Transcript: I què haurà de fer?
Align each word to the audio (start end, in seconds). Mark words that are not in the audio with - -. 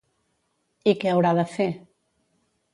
I 0.91 0.95
què 1.03 1.13
haurà 1.13 1.35
de 1.43 1.45
fer? 1.53 1.69